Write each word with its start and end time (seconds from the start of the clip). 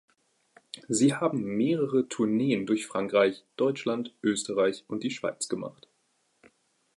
Sie 0.87 1.13
haben 1.13 1.43
mehrere 1.43 2.07
Tourneen 2.09 2.65
durch 2.65 2.87
Frankreich, 2.87 3.45
Deutschland, 3.55 4.15
Österreich 4.23 4.83
und 4.87 5.03
die 5.03 5.11
Schweiz 5.11 5.47
gemacht. 5.47 5.87